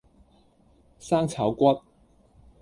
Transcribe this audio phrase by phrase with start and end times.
[0.99, 1.83] 生炒骨